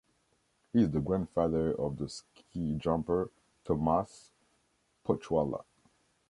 [0.73, 3.29] He is the grandfather of the ski jumper
[3.63, 4.31] Tomasz
[5.05, 5.63] Pochwała.